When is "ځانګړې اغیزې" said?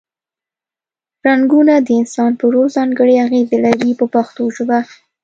2.77-3.57